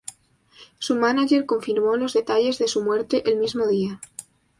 [0.79, 4.01] Su mánager confirmó los detalles de su muerte el mismo día.